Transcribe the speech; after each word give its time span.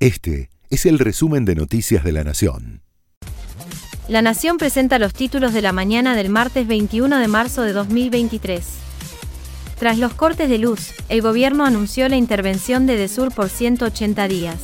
Este 0.00 0.48
es 0.70 0.86
el 0.86 0.98
resumen 0.98 1.44
de 1.44 1.54
Noticias 1.54 2.02
de 2.02 2.12
la 2.12 2.24
Nación. 2.24 2.80
La 4.08 4.22
Nación 4.22 4.56
presenta 4.56 4.98
los 4.98 5.12
títulos 5.12 5.52
de 5.52 5.60
la 5.60 5.72
mañana 5.72 6.16
del 6.16 6.30
martes 6.30 6.66
21 6.66 7.18
de 7.18 7.28
marzo 7.28 7.60
de 7.60 7.74
2023. 7.74 8.64
Tras 9.78 9.98
los 9.98 10.14
cortes 10.14 10.48
de 10.48 10.56
luz, 10.56 10.94
el 11.10 11.20
gobierno 11.20 11.66
anunció 11.66 12.08
la 12.08 12.16
intervención 12.16 12.86
de 12.86 12.96
Desur 12.96 13.34
por 13.34 13.50
180 13.50 14.26
días. 14.26 14.56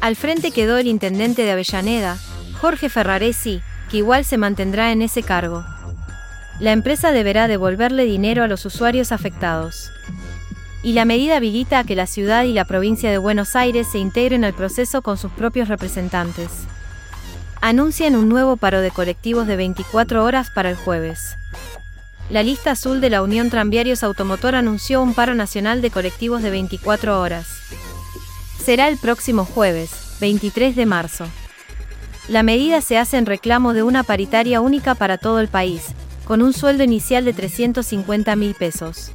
Al 0.00 0.14
frente 0.14 0.52
quedó 0.52 0.78
el 0.78 0.86
intendente 0.86 1.42
de 1.42 1.50
Avellaneda, 1.50 2.16
Jorge 2.60 2.88
Ferraresi, 2.88 3.62
que 3.90 3.96
igual 3.96 4.24
se 4.24 4.38
mantendrá 4.38 4.92
en 4.92 5.02
ese 5.02 5.24
cargo. 5.24 5.64
La 6.60 6.70
empresa 6.70 7.10
deberá 7.10 7.48
devolverle 7.48 8.04
dinero 8.04 8.44
a 8.44 8.46
los 8.46 8.64
usuarios 8.64 9.10
afectados. 9.10 9.90
Y 10.82 10.94
la 10.94 11.04
medida 11.04 11.36
habilita 11.36 11.80
a 11.80 11.84
que 11.84 11.94
la 11.94 12.06
ciudad 12.06 12.44
y 12.44 12.52
la 12.52 12.64
provincia 12.64 13.10
de 13.10 13.18
Buenos 13.18 13.54
Aires 13.54 13.86
se 13.90 13.98
integren 13.98 14.44
al 14.44 14.54
proceso 14.54 15.02
con 15.02 15.18
sus 15.18 15.30
propios 15.32 15.68
representantes. 15.68 16.48
Anuncian 17.60 18.16
un 18.16 18.28
nuevo 18.30 18.56
paro 18.56 18.80
de 18.80 18.90
colectivos 18.90 19.46
de 19.46 19.56
24 19.56 20.24
horas 20.24 20.50
para 20.50 20.70
el 20.70 20.76
jueves. 20.76 21.36
La 22.30 22.42
lista 22.42 22.70
azul 22.70 23.00
de 23.00 23.10
la 23.10 23.22
Unión 23.22 23.50
Tranviarios 23.50 24.02
Automotor 24.02 24.54
anunció 24.54 25.02
un 25.02 25.12
paro 25.14 25.34
nacional 25.34 25.82
de 25.82 25.90
colectivos 25.90 26.42
de 26.42 26.50
24 26.50 27.20
horas. 27.20 27.46
Será 28.64 28.88
el 28.88 28.96
próximo 28.96 29.44
jueves, 29.44 29.90
23 30.20 30.76
de 30.76 30.86
marzo. 30.86 31.26
La 32.28 32.42
medida 32.42 32.80
se 32.80 32.96
hace 32.96 33.18
en 33.18 33.26
reclamo 33.26 33.74
de 33.74 33.82
una 33.82 34.04
paritaria 34.04 34.60
única 34.60 34.94
para 34.94 35.18
todo 35.18 35.40
el 35.40 35.48
país, 35.48 35.82
con 36.24 36.40
un 36.40 36.52
sueldo 36.52 36.84
inicial 36.84 37.24
de 37.24 37.32
350 37.32 38.36
mil 38.36 38.54
pesos. 38.54 39.10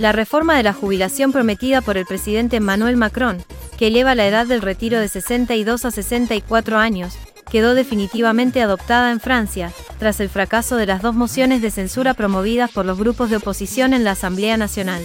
La 0.00 0.12
reforma 0.12 0.56
de 0.56 0.62
la 0.62 0.72
jubilación 0.72 1.30
prometida 1.30 1.82
por 1.82 1.98
el 1.98 2.06
presidente 2.06 2.56
Emmanuel 2.56 2.96
Macron, 2.96 3.44
que 3.76 3.88
eleva 3.88 4.14
la 4.14 4.26
edad 4.26 4.46
del 4.46 4.62
retiro 4.62 4.98
de 4.98 5.08
62 5.08 5.84
a 5.84 5.90
64 5.90 6.78
años, 6.78 7.18
quedó 7.50 7.74
definitivamente 7.74 8.62
adoptada 8.62 9.10
en 9.10 9.20
Francia, 9.20 9.70
tras 9.98 10.18
el 10.20 10.30
fracaso 10.30 10.76
de 10.76 10.86
las 10.86 11.02
dos 11.02 11.14
mociones 11.14 11.60
de 11.60 11.70
censura 11.70 12.14
promovidas 12.14 12.70
por 12.70 12.86
los 12.86 12.98
grupos 12.98 13.28
de 13.28 13.36
oposición 13.36 13.92
en 13.92 14.04
la 14.04 14.12
Asamblea 14.12 14.56
Nacional. 14.56 15.02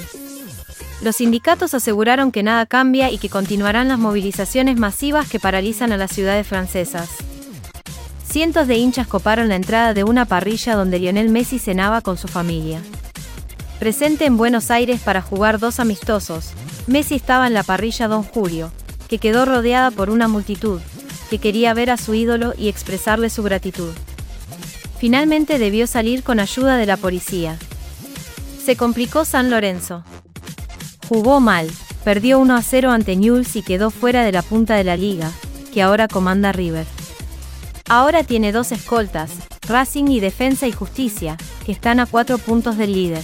Los 1.01 1.17
sindicatos 1.17 1.73
aseguraron 1.73 2.31
que 2.31 2.43
nada 2.43 2.65
cambia 2.65 3.11
y 3.11 3.17
que 3.17 3.27
continuarán 3.27 3.89
las 3.89 3.99
movilizaciones 3.99 4.79
masivas 4.79 5.27
que 5.27 5.41
paralizan 5.41 5.91
a 5.91 5.97
las 5.97 6.11
ciudades 6.11 6.47
francesas. 6.47 7.09
Cientos 8.23 8.65
de 8.69 8.77
hinchas 8.77 9.07
coparon 9.07 9.49
la 9.49 9.57
entrada 9.57 9.93
de 9.93 10.05
una 10.05 10.23
parrilla 10.23 10.73
donde 10.73 10.99
Lionel 10.99 11.27
Messi 11.27 11.59
cenaba 11.59 11.99
con 11.99 12.17
su 12.17 12.29
familia. 12.29 12.79
Presente 13.79 14.25
en 14.25 14.37
Buenos 14.37 14.71
Aires 14.71 15.01
para 15.01 15.21
jugar 15.21 15.59
dos 15.59 15.81
amistosos, 15.81 16.51
Messi 16.87 17.15
estaba 17.15 17.45
en 17.45 17.53
la 17.53 17.63
parrilla 17.63 18.07
Don 18.07 18.23
Julio, 18.23 18.71
que 19.09 19.19
quedó 19.19 19.43
rodeada 19.43 19.91
por 19.91 20.09
una 20.09 20.29
multitud, 20.29 20.79
que 21.29 21.39
quería 21.39 21.73
ver 21.73 21.91
a 21.91 21.97
su 21.97 22.13
ídolo 22.13 22.53
y 22.57 22.69
expresarle 22.69 23.29
su 23.29 23.43
gratitud. 23.43 23.91
Finalmente 24.97 25.59
debió 25.59 25.87
salir 25.87 26.23
con 26.23 26.39
ayuda 26.39 26.77
de 26.77 26.85
la 26.85 26.95
policía. 26.95 27.57
Se 28.63 28.77
complicó 28.77 29.25
San 29.25 29.49
Lorenzo. 29.49 30.03
Jugó 31.09 31.41
mal, 31.41 31.69
perdió 32.05 32.39
1 32.39 32.55
a 32.55 32.61
0 32.61 32.91
ante 32.91 33.17
Newell's 33.17 33.57
y 33.57 33.61
quedó 33.61 33.91
fuera 33.91 34.23
de 34.23 34.31
la 34.31 34.41
punta 34.41 34.75
de 34.75 34.85
la 34.85 34.95
liga, 34.95 35.31
que 35.73 35.81
ahora 35.81 36.07
comanda 36.07 36.53
River. 36.53 36.87
Ahora 37.89 38.23
tiene 38.23 38.53
dos 38.53 38.71
escoltas, 38.71 39.31
Racing 39.67 40.05
y 40.05 40.21
Defensa 40.21 40.65
y 40.65 40.71
Justicia, 40.71 41.37
que 41.65 41.73
están 41.73 41.99
a 41.99 42.05
cuatro 42.05 42.37
puntos 42.37 42.77
del 42.77 42.93
líder. 42.93 43.23